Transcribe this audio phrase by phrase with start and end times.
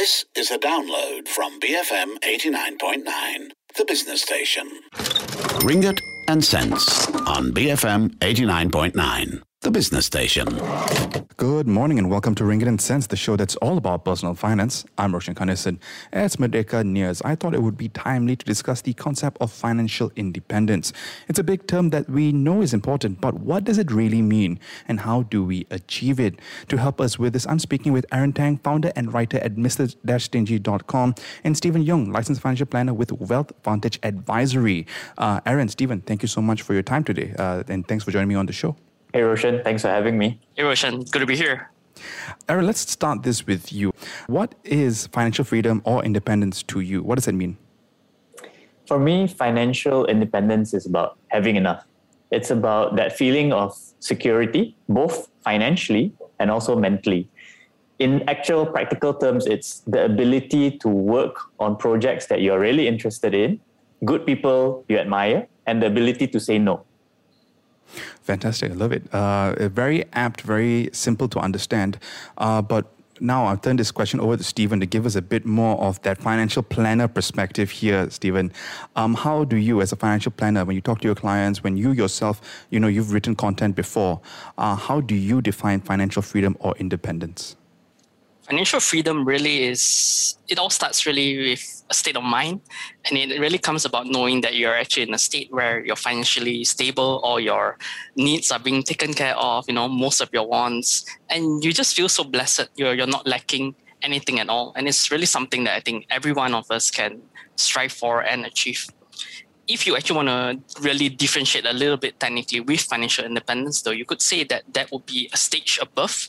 [0.00, 4.66] This is a download from BFM 89.9, the business station.
[5.60, 10.48] Ringgit and cents on BFM 89.9 the business station.
[11.36, 14.86] Good morning and welcome to Ringgit and Cents, the show that's all about personal finance.
[14.96, 15.78] I'm Roshan Kanesan.
[16.12, 20.10] As Merdeka nears, I thought it would be timely to discuss the concept of financial
[20.16, 20.94] independence.
[21.28, 24.58] It's a big term that we know is important, but what does it really mean
[24.88, 26.40] and how do we achieve it?
[26.68, 31.14] To help us with this, I'm speaking with Aaron Tang, founder and writer at Mr-Stingy.com,
[31.44, 34.86] and Stephen Young, licensed financial planner with Wealth Vantage Advisory.
[35.18, 38.10] Uh, Aaron, Stephen, thank you so much for your time today, uh, and thanks for
[38.10, 38.74] joining me on the show.
[39.12, 39.62] Hey, Roshan.
[39.64, 40.40] Thanks for having me.
[40.54, 41.02] Hey, Roshan.
[41.02, 41.70] Good to be here.
[42.48, 43.92] Aaron, let's start this with you.
[44.28, 47.02] What is financial freedom or independence to you?
[47.02, 47.58] What does it mean?
[48.86, 51.84] For me, financial independence is about having enough.
[52.30, 57.28] It's about that feeling of security, both financially and also mentally.
[57.98, 63.34] In actual practical terms, it's the ability to work on projects that you're really interested
[63.34, 63.60] in,
[64.04, 66.84] good people you admire, and the ability to say no.
[68.22, 68.72] Fantastic.
[68.72, 69.02] I love it.
[69.12, 71.98] Uh, very apt, very simple to understand.
[72.38, 72.86] Uh, but
[73.20, 76.00] now I'll turn this question over to Stephen to give us a bit more of
[76.02, 78.52] that financial planner perspective here, Stephen.
[78.96, 81.76] Um, how do you, as a financial planner, when you talk to your clients, when
[81.76, 84.20] you yourself, you know, you've written content before,
[84.56, 87.56] uh, how do you define financial freedom or independence?
[88.50, 92.60] Financial freedom really is it all starts really with a state of mind.
[93.04, 96.64] And it really comes about knowing that you're actually in a state where you're financially
[96.64, 97.78] stable all your
[98.16, 101.04] needs are being taken care of you know most of your wants.
[101.28, 102.68] And you just feel so blessed.
[102.74, 104.72] You're, you're not lacking anything at all.
[104.76, 107.22] And it's really something that i think every one of us can
[107.54, 108.84] strive for and achieve.
[109.68, 113.96] If you actually want to really differentiate a little bit technically with financial independence though
[114.00, 116.26] you could say that that would be a stage above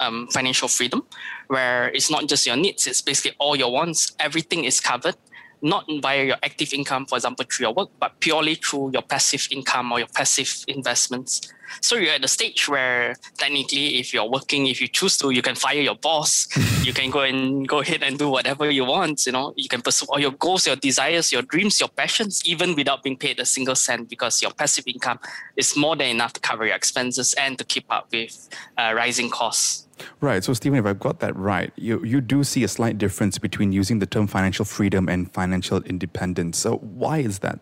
[0.00, 1.02] um, financial freedom,
[1.48, 4.12] where it's not just your needs, it's basically all your wants.
[4.18, 5.16] Everything is covered,
[5.62, 9.46] not via your active income, for example, through your work, but purely through your passive
[9.50, 11.40] income or your passive investments.
[11.80, 15.42] So you're at the stage where technically, if you're working, if you choose to, you
[15.42, 16.48] can fire your boss.
[16.84, 19.26] you can go and go ahead and do whatever you want.
[19.26, 22.74] You know, you can pursue all your goals, your desires, your dreams, your passions, even
[22.74, 25.18] without being paid a single cent, because your passive income
[25.56, 28.48] is more than enough to cover your expenses and to keep up with
[28.78, 29.86] uh, rising costs.
[30.20, 30.42] Right.
[30.42, 33.70] So, Stephen, if I've got that right, you, you do see a slight difference between
[33.70, 36.58] using the term financial freedom and financial independence.
[36.58, 37.60] So, why is that?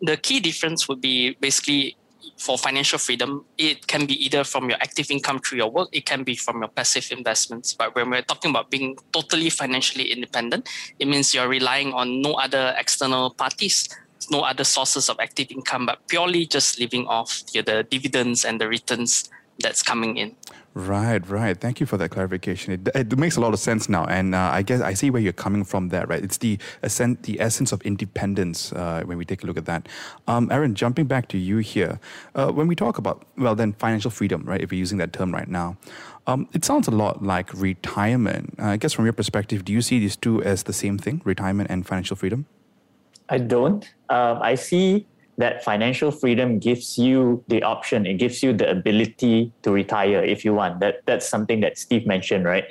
[0.00, 1.97] The key difference would be basically
[2.38, 6.06] for financial freedom, it can be either from your active income through your work, it
[6.06, 7.74] can be from your passive investments.
[7.74, 10.68] But when we're talking about being totally financially independent,
[10.98, 13.88] it means you're relying on no other external parties,
[14.30, 18.68] no other sources of active income, but purely just living off the dividends and the
[18.68, 19.28] returns
[19.60, 20.34] that's coming in.
[20.74, 21.60] Right, right.
[21.60, 22.72] Thank you for that clarification.
[22.72, 25.20] It, it makes a lot of sense now, and uh, I guess I see where
[25.20, 25.88] you're coming from.
[25.88, 26.22] There, right?
[26.22, 29.88] It's the essence, the essence of independence uh, when we take a look at that.
[30.28, 31.98] Um, Aaron, jumping back to you here,
[32.36, 34.60] uh, when we talk about well, then financial freedom, right?
[34.60, 35.76] If we're using that term right now,
[36.28, 38.54] um, it sounds a lot like retirement.
[38.58, 41.22] Uh, I guess from your perspective, do you see these two as the same thing,
[41.24, 42.46] retirement and financial freedom?
[43.28, 43.84] I don't.
[44.10, 45.06] Um, I see
[45.38, 50.44] that financial freedom gives you the option it gives you the ability to retire if
[50.44, 50.80] you want.
[50.80, 52.66] That that's something that steve mentioned right?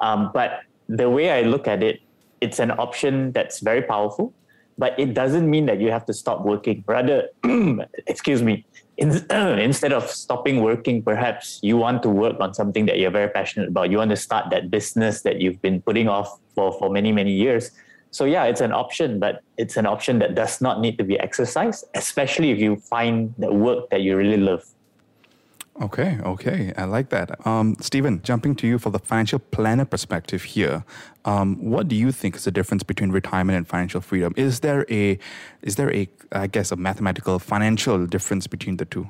[0.00, 2.00] Um, but the way i look at it
[2.40, 4.32] it's an option that's very powerful
[4.78, 6.84] but it doesn't mean that you have to stop working.
[6.86, 7.28] Rather
[8.06, 8.64] excuse me
[8.96, 13.28] in, instead of stopping working perhaps you want to work on something that you're very
[13.28, 13.90] passionate about.
[13.90, 17.32] You want to start that business that you've been putting off for, for many many
[17.32, 17.72] years
[18.10, 21.18] so yeah, it's an option, but it's an option that does not need to be
[21.18, 24.64] exercised, especially if you find the work that you really love.
[25.80, 27.46] Okay, okay, I like that.
[27.46, 30.84] Um, Stephen, jumping to you for the financial planner perspective here,
[31.24, 34.34] um, what do you think is the difference between retirement and financial freedom?
[34.36, 35.18] Is there a,
[35.62, 39.08] is there a, I guess, a mathematical financial difference between the two?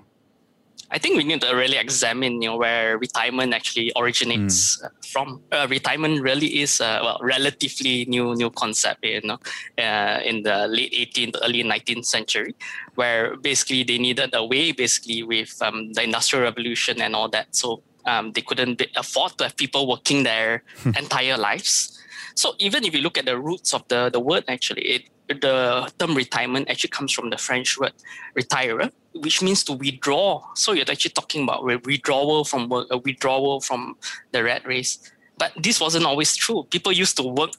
[0.91, 5.07] I think we need to really examine, you know, where retirement actually originates mm.
[5.07, 5.43] from.
[5.53, 9.39] Uh, retirement really is a well, relatively new new concept, you know,
[9.79, 12.55] uh, in the late 18th, early 19th century,
[12.95, 17.55] where basically they needed a way, basically with um, the industrial revolution and all that.
[17.55, 21.99] So um, they couldn't afford to have people working their entire lives.
[22.39, 25.91] So even if you look at the roots of the, the word, actually, it, the
[25.99, 27.95] term retirement actually comes from the French word
[28.35, 30.45] retire, which means to withdraw.
[30.55, 33.97] So you're actually talking about a withdrawal from work, a withdrawal from
[34.31, 35.01] the rat race.
[35.37, 36.63] But this wasn't always true.
[36.71, 37.51] People used to work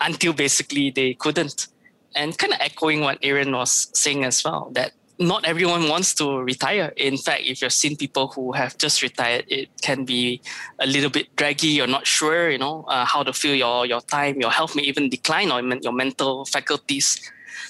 [0.00, 1.68] until basically they couldn't.
[2.14, 6.38] And kind of echoing what Aaron was saying as well, that not everyone wants to
[6.38, 6.92] retire.
[6.96, 10.40] In fact, if you've seen people who have just retired, it can be
[10.78, 11.68] a little bit draggy.
[11.68, 14.40] You're not sure, you know, uh, how to feel your your time.
[14.40, 17.20] Your health may even decline, or your mental faculties.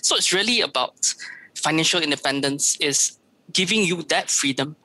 [0.03, 1.15] So it's really about
[1.55, 2.77] financial independence.
[2.81, 3.19] Is
[3.53, 4.77] giving you that freedom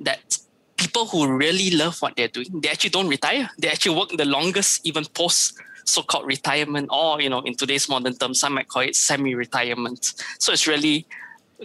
[0.00, 0.38] that
[0.76, 3.50] people who really love what they're doing, they actually don't retire.
[3.58, 5.54] They actually work the longest, even post
[5.84, 10.14] so-called retirement, or you know, in today's modern terms, some might call it semi-retirement.
[10.38, 11.06] So it's really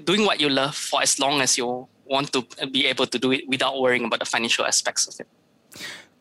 [0.04, 3.32] doing what you love for as long as you want to be able to do
[3.32, 5.28] it without worrying about the financial aspects of it.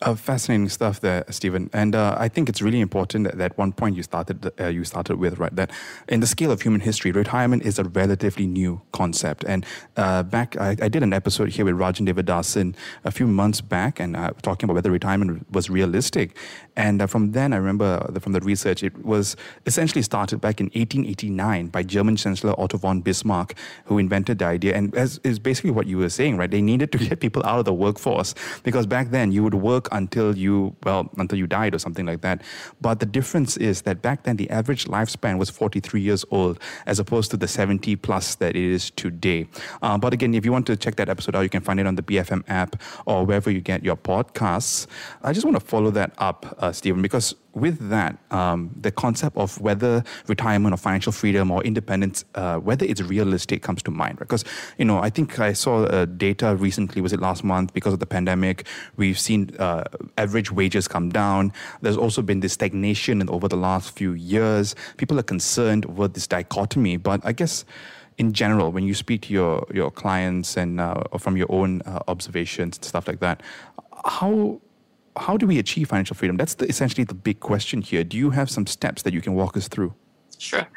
[0.03, 1.69] Uh, fascinating stuff there, Stephen.
[1.73, 4.83] And uh, I think it's really important that, that one point you started uh, you
[4.83, 5.55] started with, right?
[5.55, 5.69] That
[6.07, 9.45] in the scale of human history, retirement is a relatively new concept.
[9.47, 9.63] And
[9.97, 12.73] uh, back, I, I, did an episode here with Rajan Devadasan
[13.05, 16.35] a few months back, and uh, talking about whether retirement was realistic.
[16.75, 19.35] And uh, from then, I remember the, from the research, it was
[19.67, 23.53] essentially started back in 1889 by German Chancellor Otto von Bismarck,
[23.85, 24.75] who invented the idea.
[24.75, 26.49] And as is basically what you were saying, right?
[26.49, 28.33] They needed to get people out of the workforce
[28.63, 32.21] because back then you would work until you, well, until you died or something like
[32.21, 32.41] that.
[32.79, 36.99] But the difference is that back then the average lifespan was 43 years old as
[36.99, 39.47] opposed to the 70 plus that it is today.
[39.81, 41.87] Uh, but again, if you want to check that episode out, you can find it
[41.87, 44.87] on the BFM app or wherever you get your podcasts.
[45.23, 49.37] I just want to follow that up, uh, Stephen, because with that, um, the concept
[49.37, 54.19] of whether retirement or financial freedom or independence, uh, whether it's realistic, comes to mind.
[54.19, 54.45] Because
[54.77, 57.01] you know, I think I saw uh, data recently.
[57.01, 57.73] Was it last month?
[57.73, 59.83] Because of the pandemic, we've seen uh,
[60.17, 61.51] average wages come down.
[61.81, 64.75] There's also been this stagnation and over the last few years.
[64.97, 67.65] People are concerned with this dichotomy, but I guess
[68.17, 71.99] in general, when you speak to your your clients and uh, from your own uh,
[72.07, 73.41] observations and stuff like that,
[74.05, 74.59] how
[75.17, 76.37] how do we achieve financial freedom?
[76.37, 78.03] That's the, essentially the big question here.
[78.03, 79.93] Do you have some steps that you can walk us through?
[80.37, 80.67] Sure.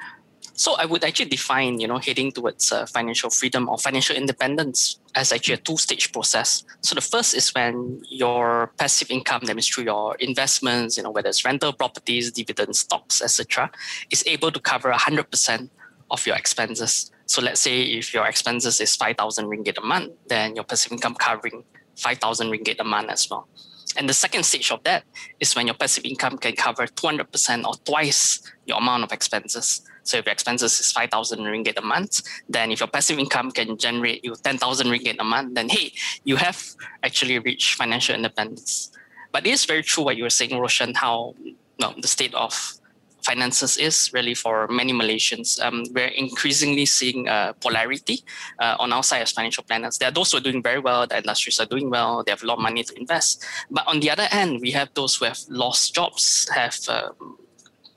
[0.56, 5.00] So I would actually define, you know, heading towards uh, financial freedom or financial independence
[5.16, 6.62] as actually a two-stage process.
[6.82, 11.10] So the first is when your passive income, that means through your investments, you know,
[11.10, 13.70] whether it's rental properties, dividends, stocks, etc.,
[14.10, 15.70] is able to cover 100%
[16.10, 17.10] of your expenses.
[17.26, 21.16] So let's say if your expenses is 5,000 ringgit a month, then your passive income
[21.16, 21.64] covering
[21.96, 23.48] 5,000 ringgit a month as well.
[23.96, 25.04] And the second stage of that
[25.40, 29.82] is when your passive income can cover 200% or twice your amount of expenses.
[30.02, 33.76] So if your expenses is 5,000 ringgit a month, then if your passive income can
[33.78, 35.92] generate you 10,000 ringgit a month, then hey,
[36.24, 36.62] you have
[37.02, 38.90] actually reached financial independence.
[39.32, 41.34] But it is very true what you were saying, Roshan, how
[41.78, 42.74] the state of
[43.24, 45.60] finances is really for many Malaysians.
[45.62, 48.22] Um, we're increasingly seeing uh, polarity
[48.58, 49.98] uh, on our side as financial planners.
[49.98, 52.42] There are those who are doing very well, the industries are doing well, they have
[52.42, 53.44] a lot of money to invest.
[53.70, 57.10] But on the other end, we have those who have lost jobs, have uh,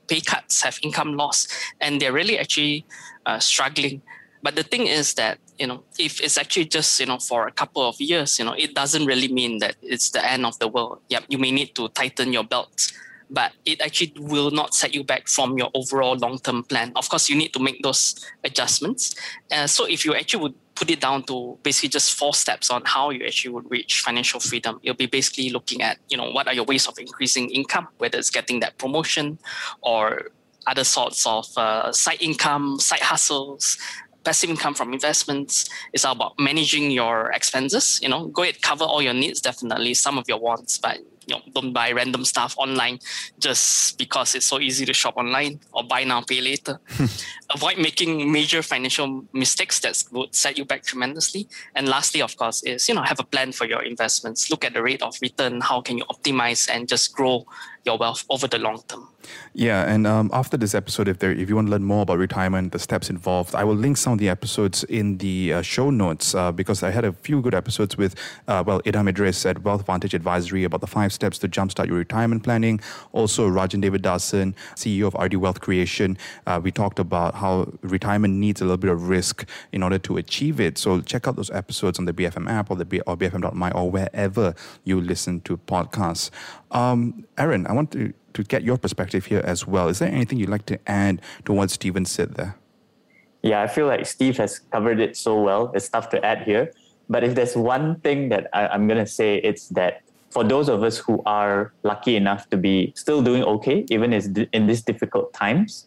[0.08, 1.46] pay cuts, have income loss,
[1.80, 2.86] and they're really actually
[3.26, 4.02] uh, struggling.
[4.42, 7.52] But the thing is that you know if it's actually just you know for a
[7.52, 10.68] couple of years, you know it doesn't really mean that it's the end of the
[10.68, 11.00] world.
[11.08, 12.92] Yep, you may need to tighten your belts
[13.30, 16.92] but it actually will not set you back from your overall long-term plan.
[16.96, 19.14] Of course, you need to make those adjustments.
[19.50, 22.82] Uh, so if you actually would put it down to basically just four steps on
[22.84, 26.46] how you actually would reach financial freedom, you'll be basically looking at, you know, what
[26.46, 29.38] are your ways of increasing income, whether it's getting that promotion
[29.80, 30.30] or
[30.66, 33.78] other sorts of uh, side income, side hustles,
[34.24, 35.68] passive income from investments.
[35.92, 37.98] It's about managing your expenses.
[38.02, 40.98] You know, go ahead, cover all your needs, definitely some of your wants, but
[41.28, 42.98] you know, don't buy random stuff online
[43.38, 46.80] just because it's so easy to shop online or buy now, pay later.
[47.54, 51.48] Avoid making major financial mistakes that would set you back tremendously.
[51.74, 54.50] And lastly, of course, is you know have a plan for your investments.
[54.50, 55.60] Look at the rate of return.
[55.60, 57.46] How can you optimize and just grow
[57.88, 59.08] your wealth over the long term.
[59.52, 62.18] Yeah, and um, after this episode, if there, if you want to learn more about
[62.18, 65.90] retirement, the steps involved, I will link some of the episodes in the uh, show
[65.90, 68.14] notes uh, because I had a few good episodes with,
[68.46, 71.98] uh, well, Idham Idris at Wealth Vantage Advisory about the five steps to jumpstart your
[71.98, 72.80] retirement planning.
[73.12, 78.60] Also, Rajan Devadasan, CEO of RD Wealth Creation, uh, we talked about how retirement needs
[78.60, 80.78] a little bit of risk in order to achieve it.
[80.78, 83.90] So check out those episodes on the BFM app or the B- or BFM.my or
[83.90, 86.30] wherever you listen to podcasts.
[86.70, 89.88] Um, Aaron, I want to, to get your perspective here as well.
[89.88, 92.54] Is there anything you'd like to add to what Stephen said there?
[93.42, 95.72] Yeah, I feel like Steve has covered it so well.
[95.74, 96.72] It's tough to add here.
[97.08, 100.68] But if there's one thing that I, I'm going to say, it's that for those
[100.68, 105.32] of us who are lucky enough to be still doing okay, even in these difficult
[105.32, 105.86] times,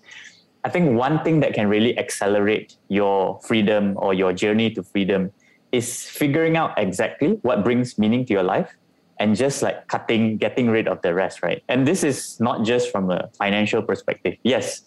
[0.64, 5.32] I think one thing that can really accelerate your freedom or your journey to freedom
[5.72, 8.76] is figuring out exactly what brings meaning to your life
[9.20, 11.64] and just like cutting, getting rid of the rest, right?
[11.70, 14.36] And this is not just from a financial perspective.
[14.44, 14.82] Yes,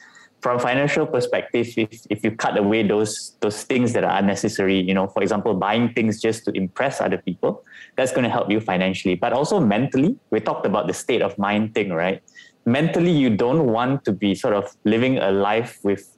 [0.44, 4.92] from financial perspective, if, if you cut away those those things that are unnecessary, you
[4.92, 7.64] know, for example, buying things just to impress other people,
[7.96, 9.14] that's going to help you financially.
[9.14, 12.22] But also mentally, we talked about the state of mind thing, right?
[12.66, 16.14] Mentally, you don't want to be sort of living a life with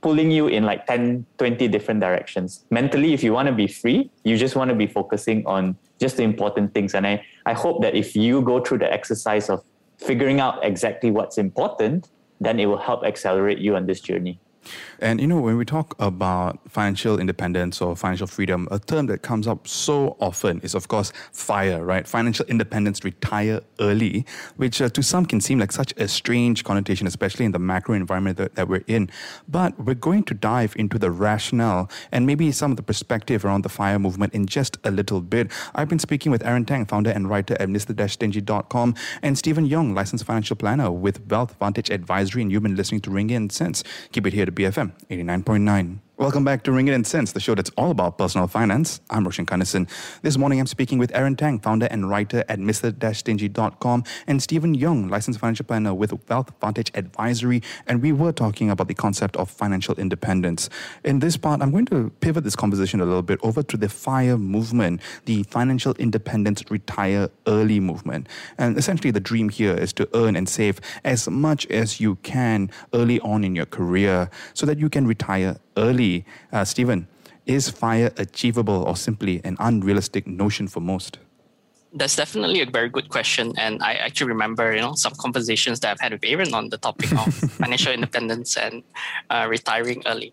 [0.00, 2.64] pulling you in like 10, 20 different directions.
[2.70, 6.16] Mentally, if you want to be free, you just want to be focusing on just
[6.16, 6.94] the important things.
[6.94, 9.62] And I, I hope that if you go through the exercise of
[9.98, 12.08] figuring out exactly what's important,
[12.40, 14.40] then it will help accelerate you on this journey.
[15.00, 19.22] And you know, when we talk about financial independence or financial freedom, a term that
[19.22, 22.06] comes up so often is, of course, FIRE, right?
[22.06, 24.26] Financial independence, retire early,
[24.56, 27.94] which uh, to some can seem like such a strange connotation, especially in the macro
[27.94, 29.10] environment that, that we're in.
[29.48, 33.62] But we're going to dive into the rationale and maybe some of the perspective around
[33.62, 35.50] the FIRE movement in just a little bit.
[35.74, 40.24] I've been speaking with Aaron Tang, founder and writer at Mr-Stingy.com, and Stephen Young, licensed
[40.24, 43.82] financial planner with Wealth Vantage Advisory, and you've been listening to Ringgit and Cents.
[44.12, 46.09] Keep it here BFM 89.9.
[46.20, 49.00] Welcome back to Ringgit and Cents, the show that's all about personal finance.
[49.08, 49.88] I'm Roshan Kanesan.
[50.20, 55.08] This morning I'm speaking with Aaron Tang, founder and writer at Mr-Stingy.com, and Stephen Young,
[55.08, 59.48] licensed financial planner with Wealth Vantage Advisory, and we were talking about the concept of
[59.48, 60.68] financial independence.
[61.04, 63.88] In this part, I'm going to pivot this conversation a little bit over to the
[63.88, 68.28] FIRE movement, the Financial Independence Retire Early movement.
[68.58, 72.70] And essentially the dream here is to earn and save as much as you can
[72.92, 76.09] early on in your career so that you can retire early.
[76.52, 77.06] Uh, Stephen,
[77.46, 81.18] is fire achievable or simply an unrealistic notion for most?
[81.92, 85.90] That's definitely a very good question, and I actually remember, you know, some conversations that
[85.90, 88.84] I've had with Aaron on the topic of financial independence and
[89.28, 90.32] uh, retiring early.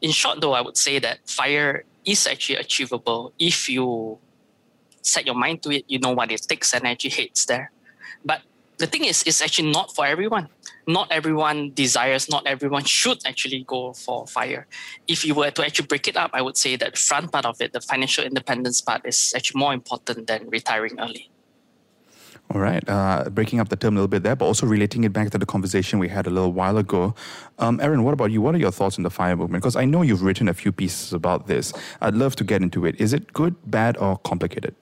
[0.00, 4.18] In short, though, I would say that fire is actually achievable if you
[5.02, 5.84] set your mind to it.
[5.88, 7.72] You know what it takes, and actually hates there.
[8.24, 8.42] But
[8.82, 10.48] the thing is, it's actually not for everyone
[10.86, 14.66] not everyone desires, not everyone should actually go for fire.
[15.06, 17.46] If you were to actually break it up, I would say that the front part
[17.46, 21.30] of it, the financial independence part, is actually more important than retiring early.
[22.52, 25.12] All right, uh, breaking up the term a little bit there, but also relating it
[25.12, 27.14] back to the conversation we had a little while ago.
[27.58, 28.42] Um, Aaron, what about you?
[28.42, 29.62] What are your thoughts on the fire movement?
[29.62, 31.72] Because I know you've written a few pieces about this.
[32.02, 33.00] I'd love to get into it.
[33.00, 34.74] Is it good, bad, or complicated?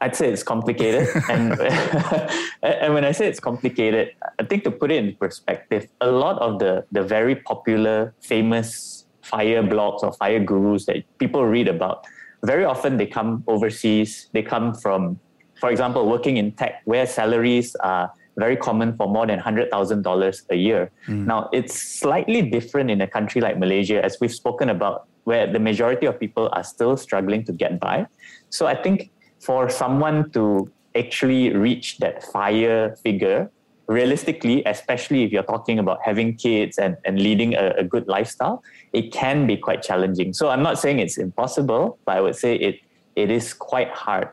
[0.00, 1.08] I'd say it's complicated.
[1.28, 1.58] and,
[2.62, 6.38] and when I say it's complicated, I think to put it in perspective, a lot
[6.40, 12.06] of the, the very popular, famous fire blogs or fire gurus that people read about,
[12.44, 14.28] very often they come overseas.
[14.32, 15.18] They come from,
[15.60, 20.56] for example, working in tech, where salaries are very common for more than $100,000 a
[20.56, 20.90] year.
[21.08, 21.26] Mm.
[21.26, 25.58] Now, it's slightly different in a country like Malaysia, as we've spoken about, where the
[25.58, 28.06] majority of people are still struggling to get by.
[28.50, 33.50] So I think for someone to actually reach that fire figure,
[33.86, 38.62] realistically, especially if you're talking about having kids and, and leading a, a good lifestyle,
[38.92, 40.32] it can be quite challenging.
[40.32, 42.80] So I'm not saying it's impossible, but I would say it
[43.16, 44.28] it is quite hard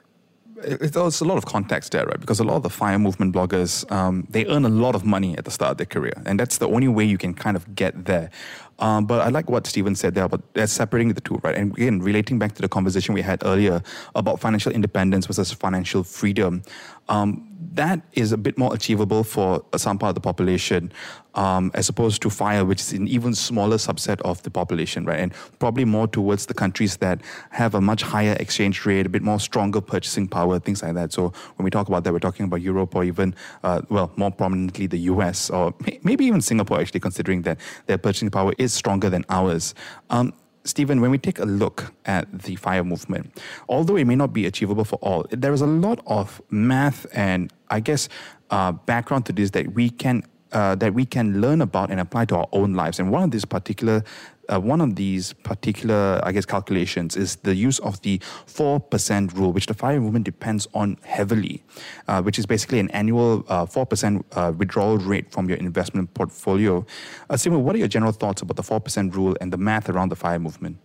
[0.56, 2.20] there's a lot of context there, right?
[2.20, 5.38] Because a lot of the fire movement bloggers, um, they earn a lot of money
[5.38, 7.76] at the start of their career, and that's the only way you can kind of
[7.76, 8.30] get there.
[8.79, 11.55] Um, but I like what Stephen said there about separating the two, right?
[11.55, 13.82] And again, relating back to the conversation we had earlier
[14.15, 16.63] about financial independence versus financial freedom.
[17.08, 20.91] Um, that is a bit more achievable for some part of the population
[21.36, 25.20] um, as opposed to fire, which is an even smaller subset of the population, right?
[25.20, 29.22] And probably more towards the countries that have a much higher exchange rate, a bit
[29.22, 31.13] more stronger purchasing power, things like that.
[31.13, 34.32] So when we talk about that, we're talking about Europe or even, uh, well, more
[34.32, 39.10] prominently the US or maybe even Singapore, actually, considering that their purchasing power is stronger
[39.10, 39.75] than ours.
[40.10, 40.34] Um,
[40.66, 44.46] Stephen, when we take a look at the fire movement, although it may not be
[44.46, 48.10] achievable for all, there is a lot of math and I guess
[48.50, 52.26] uh, background to this that we can uh, that we can learn about and apply
[52.26, 53.00] to our own lives.
[53.00, 54.04] And one of these particular
[54.50, 59.52] uh, one of these particular, I guess, calculations is the use of the 4% rule,
[59.52, 61.64] which the FIRE movement depends on heavily,
[62.08, 66.86] uh, which is basically an annual uh, 4% uh, withdrawal rate from your investment portfolio.
[67.30, 70.10] Uh, Simon, what are your general thoughts about the 4% rule and the math around
[70.10, 70.78] the FIRE movement?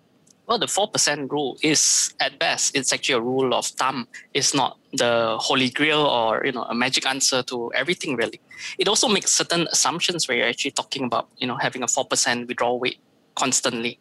[0.46, 4.08] Well, the 4% rule is, at best, it's actually a rule of thumb.
[4.34, 8.40] It's not the holy grail or, you know, a magic answer to everything, really.
[8.76, 12.48] It also makes certain assumptions where you're actually talking about, you know, having a 4%
[12.48, 12.98] withdrawal rate
[13.34, 13.98] constantly.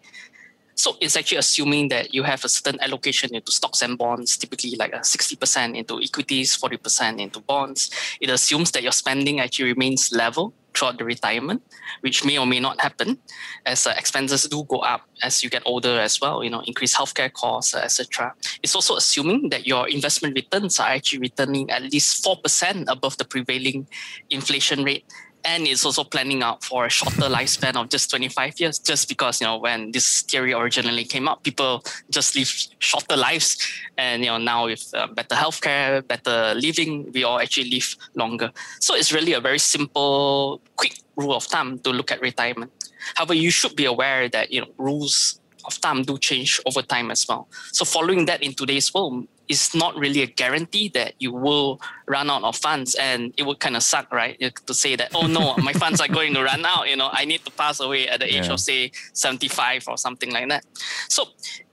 [0.79, 4.77] So it's actually assuming that you have a certain allocation into stocks and bonds, typically
[4.79, 7.91] like a 60% into equities, 40% into bonds.
[8.21, 11.61] It assumes that your spending actually remains level throughout the retirement,
[11.99, 13.17] which may or may not happen
[13.65, 16.95] as uh, expenses do go up as you get older as well, you know, increased
[16.95, 18.33] healthcare costs, uh, etc.
[18.63, 23.25] It's also assuming that your investment returns are actually returning at least 4% above the
[23.25, 23.85] prevailing
[24.29, 25.03] inflation rate
[25.49, 29.41] and it's also planning out for a shorter lifespan of just 25 years just because
[29.41, 33.57] you know when this theory originally came up people just live shorter lives.
[33.97, 38.51] And you know now with uh, better healthcare better living we all actually live longer.
[38.79, 42.71] So it's really a very simple quick rule of thumb to look at retirement.
[43.15, 47.09] However you should be aware that you know rules of thumb do change over time
[47.11, 47.47] as well.
[47.71, 52.29] So following that in today's world is not really a guarantee that you will run
[52.29, 55.55] out of funds and it would kind of suck right to say that oh no
[55.57, 58.19] my funds are going to run out you know i need to pass away at
[58.19, 58.53] the age yeah.
[58.53, 60.63] of say 75 or something like that
[61.09, 61.25] so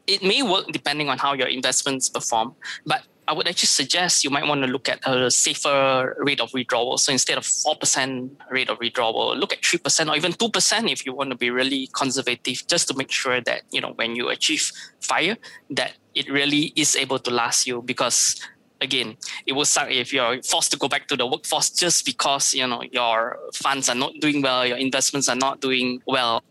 [0.07, 2.55] it may work depending on how your investments perform
[2.87, 6.53] but I would actually suggest you might want to look at a safer rate of
[6.55, 6.97] withdrawal.
[6.99, 11.13] So instead of 4% rate of withdrawal, look at 3% or even 2% if you
[11.13, 14.71] want to be really conservative, just to make sure that, you know, when you achieve
[15.01, 15.37] fire,
[15.71, 18.41] that it really is able to last you because
[18.81, 19.17] again,
[19.47, 22.67] it will suck if you're forced to go back to the workforce just because, you
[22.67, 26.43] know, your funds are not doing well, your investments are not doing well.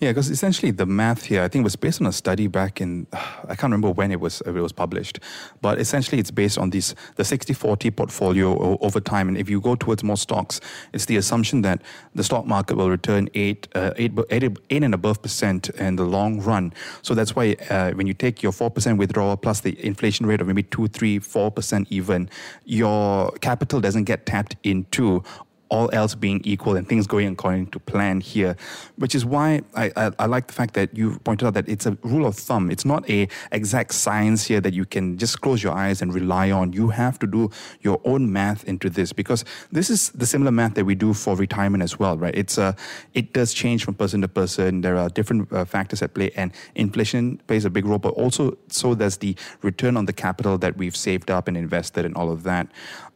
[0.00, 3.06] Yeah, because essentially the math here, I think, was based on a study back in,
[3.12, 5.20] I can't remember when it was it was published,
[5.60, 9.28] but essentially it's based on these the 60-40 portfolio over time.
[9.28, 10.60] And if you go towards more stocks,
[10.92, 11.82] it's the assumption that
[12.14, 16.04] the stock market will return 8, uh, 8, 8, 8 and above percent in the
[16.04, 16.72] long run.
[17.02, 20.46] So that's why uh, when you take your 4% withdrawal plus the inflation rate of
[20.46, 22.28] maybe 2, 3, 4% even,
[22.64, 25.22] your capital doesn't get tapped into
[25.68, 28.56] all else being equal and things going according to plan here,
[28.96, 31.86] which is why I, I, I, like the fact that you pointed out that it's
[31.86, 32.70] a rule of thumb.
[32.70, 36.50] It's not a exact science here that you can just close your eyes and rely
[36.50, 36.72] on.
[36.72, 40.74] You have to do your own math into this because this is the similar math
[40.74, 42.34] that we do for retirement as well, right?
[42.34, 42.72] It's a, uh,
[43.14, 44.80] it does change from person to person.
[44.82, 48.56] There are different uh, factors at play, and inflation plays a big role, but also
[48.68, 52.30] so does the return on the capital that we've saved up and invested and all
[52.30, 52.68] of that.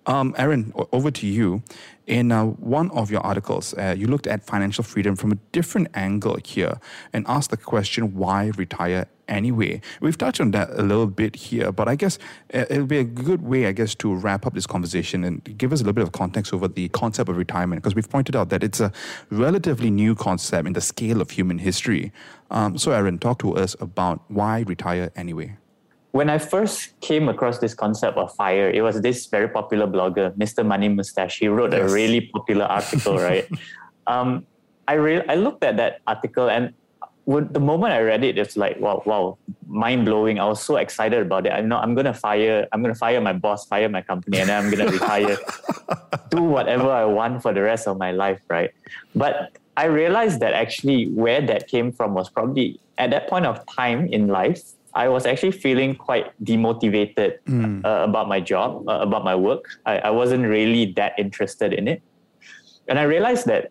[0.07, 1.63] Um, Aaron, over to you.
[2.09, 5.89] In uh, one of your articles, uh, you looked at financial freedom from a different
[5.93, 6.81] angle here
[7.13, 9.83] and asked the question why retire anyway?
[10.01, 12.19] We've touched on that a little bit here, but I guess
[12.55, 15.71] uh, it'll be a good way, I guess, to wrap up this conversation and give
[15.71, 18.49] us a little bit of context over the concept of retirement, because we've pointed out
[18.49, 18.91] that it's a
[19.29, 22.11] relatively new concept in the scale of human history.
[22.51, 25.59] Um, so, Aaron, talk to us about why retire anyway
[26.13, 30.35] when I first came across this concept of fire, it was this very popular blogger,
[30.37, 30.65] Mr.
[30.65, 31.39] Money Mustache.
[31.39, 31.91] He wrote yes.
[31.91, 33.47] a really popular article, right?
[34.07, 34.47] Um,
[34.87, 36.73] I re- I looked at that article and
[37.27, 40.41] would, the moment I read it, it's like wow, wow, mind blowing.
[40.41, 41.53] I was so excited about it.
[41.53, 44.65] I know I'm gonna fire, I'm gonna fire my boss, fire my company, and then
[44.65, 45.37] I'm gonna retire,
[46.31, 48.71] do whatever I want for the rest of my life, right?
[49.15, 53.61] But I realized that actually where that came from was probably at that point of
[53.67, 54.63] time in life,
[54.95, 57.85] I was actually feeling quite demotivated mm.
[57.85, 59.65] uh, about my job, uh, about my work.
[59.87, 62.03] I, I wasn't really that interested in it.
[62.89, 63.71] And I realized that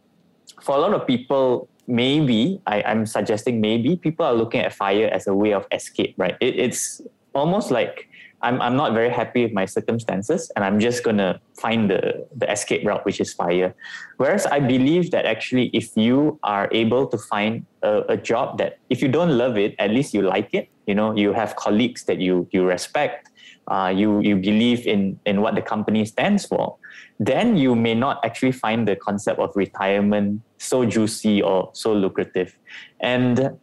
[0.62, 5.10] for a lot of people, maybe, I, I'm suggesting maybe, people are looking at fire
[5.12, 6.36] as a way of escape, right?
[6.39, 7.01] It, it's
[7.34, 8.10] almost like
[8.41, 12.28] I'm, I'm not very happy with my circumstances and I'm just going to find the,
[12.36, 13.73] the escape route, which is fire.
[14.17, 18.78] Whereas I believe that actually, if you are able to find a, a job that,
[18.89, 22.04] if you don't love it, at least you like it, you know, you have colleagues
[22.06, 23.30] that you, you respect,
[23.67, 26.78] uh, you, you believe in, in what the company stands for,
[27.19, 32.58] then you may not actually find the concept of retirement so juicy or so lucrative.
[33.00, 33.58] And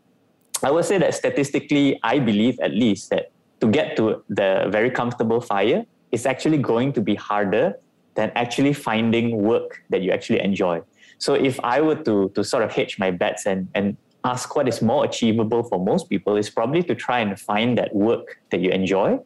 [0.63, 3.31] I would say that statistically, I believe at least that
[3.65, 5.81] to get to the very comfortable fire
[6.13, 7.67] is actually going to be harder
[8.15, 10.77] than actually finding work that you actually enjoy.
[11.19, 13.97] So if I were to to sort of hedge my bets and and
[14.33, 17.91] ask what is more achievable for most people is probably to try and find that
[17.95, 19.19] work that you enjoy.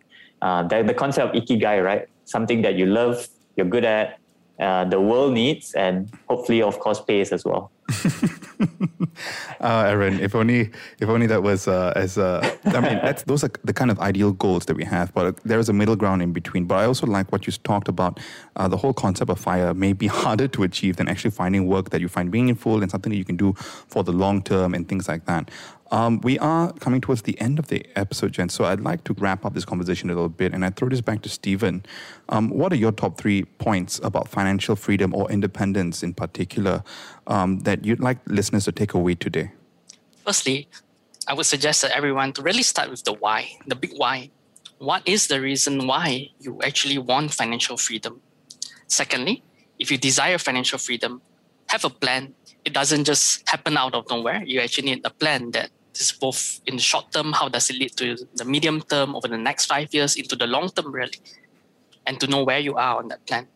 [0.43, 2.05] Uh, the, the concept of ikigai, right?
[2.25, 4.19] Something that you love, you're good at,
[4.61, 7.71] uh, the world needs, and hopefully, of course, pays as well.
[7.89, 7.95] Uh,
[9.61, 10.71] Aaron, if only,
[11.01, 12.19] if only that was uh, as.
[12.19, 15.39] Uh, I mean, that's those are the kind of ideal goals that we have, but
[15.45, 16.67] there is a middle ground in between.
[16.67, 18.21] But I also like what you talked about.
[18.57, 21.91] Uh, the whole concept of fire may be harder to achieve than actually finding work
[21.91, 24.89] that you find meaningful and something that you can do for the long term and
[24.89, 25.51] things like that.
[25.91, 28.49] Um, we are coming towards the end of the episode, Jen.
[28.49, 31.01] So I'd like to wrap up this conversation a little bit, and I throw this
[31.01, 31.85] back to Stephen.
[32.29, 36.83] Um, what are your top three points about financial freedom or independence in particular
[37.27, 39.53] um, that you'd like listeners to take away today?
[40.25, 40.69] Firstly,
[41.27, 44.31] I would suggest that everyone to really start with the why, the big why.
[44.79, 48.21] What is the reason why you actually want financial freedom?
[48.87, 49.43] Secondly,
[49.79, 51.21] if you desire financial freedom,
[51.69, 52.35] have a plan.
[52.65, 54.43] It doesn't just happen out of nowhere.
[54.45, 57.77] You actually need a plan that is both in the short term, how does it
[57.77, 61.19] lead to the medium term over the next five years, into the long term, really,
[62.07, 63.49] and to know where you are on that plan.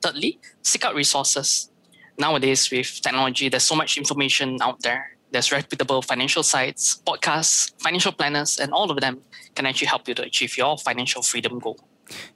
[0.00, 1.70] Thirdly, seek out resources.
[2.18, 5.16] Nowadays with technology, there's so much information out there.
[5.30, 9.22] There's reputable financial sites, podcasts, financial planners, and all of them
[9.54, 11.78] can actually help you to achieve your financial freedom goal.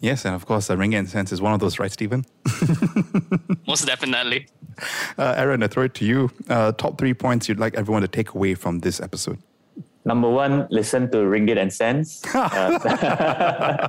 [0.00, 2.24] Yes, and of course, uh, Ringgit and Cents is one of those, right, Stephen?
[3.66, 4.46] Most definitely.
[5.18, 6.30] Uh, Aaron, I throw it to you.
[6.48, 9.38] Uh, top three points you'd like everyone to take away from this episode.
[10.04, 12.22] Number one, listen to Ringgit and Cents.
[12.34, 13.88] uh,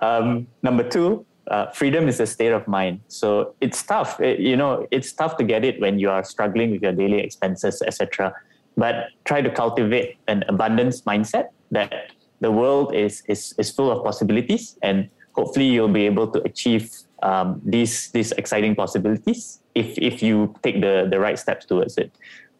[0.00, 3.00] um, number two, uh, freedom is a state of mind.
[3.08, 4.20] So it's tough.
[4.20, 7.20] It, you know, it's tough to get it when you are struggling with your daily
[7.20, 8.34] expenses, etc.
[8.76, 14.04] But try to cultivate an abundance mindset that the world is is is full of
[14.04, 16.90] possibilities, and hopefully you'll be able to achieve
[17.22, 22.12] um, these these exciting possibilities if if you take the the right steps towards it.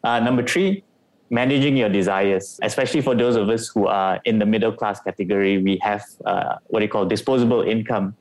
[0.03, 0.83] Uh, number three,
[1.29, 5.57] managing your desires, especially for those of us who are in the middle class category,
[5.61, 8.15] we have uh, what they call disposable income.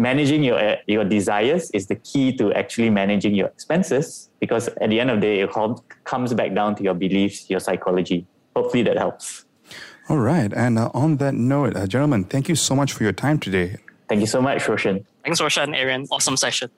[0.00, 4.90] Managing your uh, your desires is the key to actually managing your expenses because at
[4.90, 8.24] the end of the day, it all comes back down to your beliefs, your psychology.
[8.54, 9.44] Hopefully, that helps.
[10.08, 13.12] All right, and uh, on that note, uh, gentlemen, thank you so much for your
[13.12, 13.76] time today.
[14.08, 15.04] Thank you so much, Roshan.
[15.24, 16.06] Thanks, Roshan, Aaron.
[16.10, 16.70] Awesome session.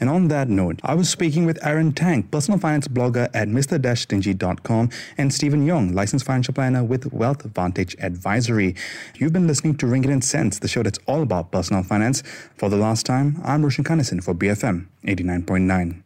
[0.00, 4.90] And on that note, I was speaking with Aaron Tang, personal finance blogger at mr-stingy.com,
[5.16, 8.74] and Stephen Young, licensed financial planner with Wealth Vantage Advisory.
[9.16, 12.22] You've been listening to Ringgit and Cents, the show that's all about personal finance.
[12.56, 16.04] For the last time, I'm Roshan Kanesan for BFM 89.9.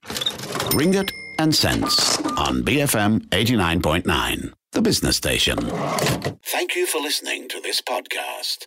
[0.72, 5.58] Ringgit and Cents on BFM 89.9, the business station.
[6.44, 8.66] Thank you for listening to this podcast.